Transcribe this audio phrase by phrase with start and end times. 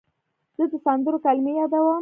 [0.57, 1.87] زه د سندرو کلمې یادوم.